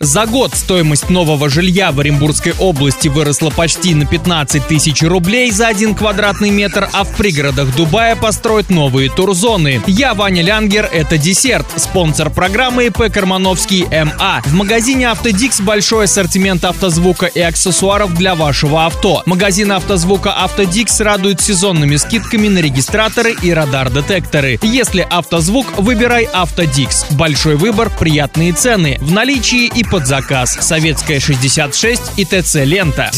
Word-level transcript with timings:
За 0.00 0.26
год 0.26 0.54
стоимость 0.54 1.10
нового 1.10 1.50
жилья 1.50 1.90
в 1.90 1.98
Оренбургской 1.98 2.54
области 2.60 3.08
выросла 3.08 3.50
почти 3.50 3.96
на 3.96 4.06
15 4.06 4.64
тысяч 4.68 5.02
рублей 5.02 5.50
за 5.50 5.66
один 5.66 5.96
квадратный 5.96 6.50
метр, 6.50 6.88
а 6.92 7.02
в 7.02 7.16
пригородах 7.16 7.74
Дубая 7.74 8.14
построят 8.14 8.70
новые 8.70 9.10
турзоны. 9.10 9.82
Я 9.88 10.14
Ваня 10.14 10.42
Лянгер, 10.42 10.88
это 10.92 11.18
десерт, 11.18 11.66
спонсор 11.74 12.30
программы 12.30 12.86
ИП 12.86 13.12
Кармановский 13.12 13.86
МА. 13.86 14.42
В 14.44 14.54
магазине 14.54 15.08
Автодикс 15.08 15.60
большой 15.60 16.04
ассортимент 16.04 16.64
автозвука 16.64 17.26
и 17.26 17.40
аксессуаров 17.40 18.14
для 18.14 18.36
вашего 18.36 18.86
авто. 18.86 19.24
Магазин 19.26 19.72
автозвука 19.72 20.32
Автодикс 20.44 21.00
радует 21.00 21.40
сезонными 21.40 21.96
скидками 21.96 22.46
на 22.46 22.60
регистраторы 22.60 23.34
и 23.42 23.52
радар-детекторы. 23.52 24.60
Если 24.62 25.04
автозвук, 25.10 25.76
выбирай 25.76 26.28
Автодикс. 26.32 27.06
Большой 27.10 27.56
выбор, 27.56 27.90
приятные 27.98 28.52
цены. 28.52 28.96
В 29.00 29.10
наличии 29.10 29.66
и 29.66 29.87
под 29.90 30.06
заказ. 30.06 30.56
Советская 30.60 31.20
66 31.20 32.02
и 32.16 32.24
ТЦ 32.24 32.56
Лента. 32.64 33.10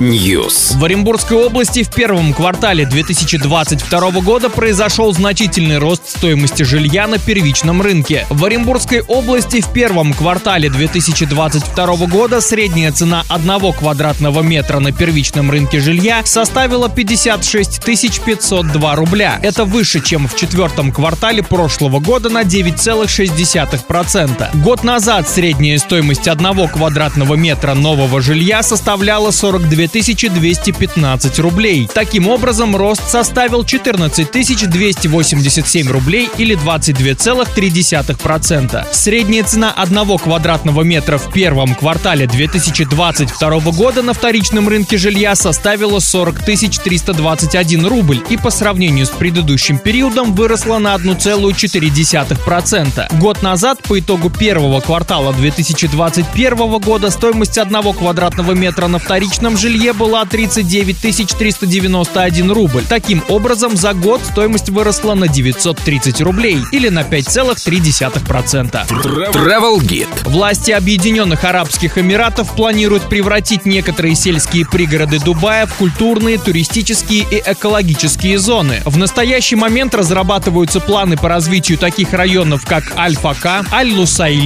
News. 0.00 0.76
В 0.76 0.84
Оренбургской 0.84 1.36
области 1.36 1.82
в 1.82 1.90
первом 1.90 2.32
квартале 2.32 2.86
2022 2.86 4.10
года 4.20 4.50
произошел 4.50 5.12
значительный 5.12 5.78
рост 5.78 6.08
стоимости 6.08 6.62
жилья 6.62 7.06
на 7.06 7.18
первичном 7.18 7.82
рынке. 7.82 8.26
В 8.30 8.44
Оренбургской 8.44 9.02
области 9.02 9.60
в 9.60 9.72
первом 9.72 10.12
квартале 10.12 10.70
2022 10.70 12.06
года 12.06 12.40
средняя 12.40 12.92
цена 12.92 13.24
одного 13.28 13.72
квадратного 13.72 14.42
метра 14.42 14.78
на 14.80 14.92
первичном 14.92 15.50
рынке 15.50 15.80
жилья 15.80 16.22
составила 16.24 16.88
56 16.88 17.84
502 17.84 18.96
рубля. 18.96 19.38
Это 19.42 19.64
выше, 19.64 20.00
чем 20.00 20.28
в 20.28 20.36
четвертом 20.36 20.92
квартале 20.92 21.42
прошлого 21.42 22.00
года 22.00 22.28
на 22.28 22.42
9,6%. 22.42 24.50
Год 24.66 24.82
назад 24.82 25.28
средняя 25.28 25.78
стоимость 25.78 26.26
одного 26.26 26.66
квадратного 26.66 27.36
метра 27.36 27.74
нового 27.74 28.20
жилья 28.20 28.64
составляла 28.64 29.30
42 29.30 29.86
215 30.28 31.38
рублей. 31.38 31.88
Таким 31.94 32.26
образом, 32.26 32.74
рост 32.74 33.08
составил 33.08 33.62
14 33.62 34.28
287 34.68 35.88
рублей 35.88 36.28
или 36.36 36.58
22,3%. 36.58 38.86
Средняя 38.90 39.44
цена 39.44 39.70
одного 39.70 40.18
квадратного 40.18 40.82
метра 40.82 41.18
в 41.18 41.32
первом 41.32 41.76
квартале 41.76 42.26
2022 42.26 43.60
года 43.70 44.02
на 44.02 44.14
вторичном 44.14 44.68
рынке 44.68 44.98
жилья 44.98 45.36
составила 45.36 46.00
40 46.00 46.44
321 46.44 47.86
рубль 47.86 48.18
и 48.30 48.36
по 48.36 48.50
сравнению 48.50 49.06
с 49.06 49.10
предыдущим 49.10 49.78
периодом 49.78 50.34
выросла 50.34 50.78
на 50.78 50.92
1,4%. 50.96 53.18
Год 53.20 53.42
назад 53.42 53.80
по 53.84 54.00
итогу 54.00 54.28
первого 54.28 54.55
квартала 54.80 55.32
2021 55.32 56.78
года 56.78 57.10
стоимость 57.10 57.58
одного 57.58 57.92
квадратного 57.92 58.52
метра 58.52 58.86
на 58.86 58.98
вторичном 58.98 59.56
жилье 59.56 59.92
была 59.92 60.24
39 60.24 60.98
391 61.36 62.50
рубль. 62.52 62.82
Таким 62.88 63.22
образом, 63.28 63.76
за 63.76 63.92
год 63.92 64.20
стоимость 64.24 64.70
выросла 64.70 65.14
на 65.14 65.28
930 65.28 66.20
рублей 66.22 66.58
или 66.72 66.88
на 66.88 67.00
5,3%. 67.00 68.86
Travel 68.88 69.78
Guide. 69.80 70.28
Власти 70.28 70.70
Объединенных 70.70 71.44
Арабских 71.44 71.98
Эмиратов 71.98 72.54
планируют 72.54 73.08
превратить 73.08 73.66
некоторые 73.66 74.14
сельские 74.14 74.66
пригороды 74.66 75.18
Дубая 75.18 75.66
в 75.66 75.74
культурные, 75.74 76.38
туристические 76.38 77.26
и 77.30 77.42
экологические 77.44 78.38
зоны. 78.38 78.80
В 78.84 78.96
настоящий 78.96 79.56
момент 79.56 79.94
разрабатываются 79.94 80.80
планы 80.80 81.16
по 81.16 81.28
развитию 81.28 81.78
таких 81.78 82.12
районов, 82.12 82.64
как 82.64 82.96
Аль-Фака, 82.96 83.64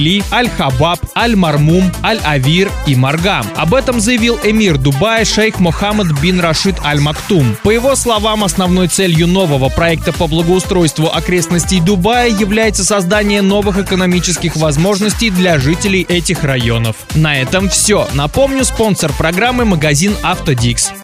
Аль-Лусайли, 0.01 0.23
Аль-Хабаб, 0.31 0.99
Аль-Мармум, 1.15 1.91
Аль-Авир 2.03 2.71
и 2.87 2.95
Маргам. 2.95 3.45
Об 3.55 3.73
этом 3.73 3.99
заявил 3.99 4.39
эмир 4.43 4.77
Дубая 4.77 5.25
шейх 5.25 5.59
Мохаммад 5.59 6.07
бин 6.21 6.39
Рашид 6.39 6.75
Аль-Мактум. 6.83 7.55
По 7.63 7.69
его 7.71 7.95
словам, 7.95 8.43
основной 8.43 8.87
целью 8.87 9.27
нового 9.27 9.69
проекта 9.69 10.11
по 10.11 10.27
благоустройству 10.27 11.07
окрестностей 11.07 11.79
Дубая 11.79 12.29
является 12.29 12.83
создание 12.83 13.41
новых 13.41 13.77
экономических 13.77 14.55
возможностей 14.55 15.29
для 15.29 15.59
жителей 15.59 16.05
этих 16.07 16.43
районов. 16.43 16.95
На 17.15 17.39
этом 17.39 17.69
все. 17.69 18.07
Напомню, 18.13 18.65
спонсор 18.65 19.11
программы 19.13 19.65
магазин 19.65 20.15
Автодикс. 20.23 20.91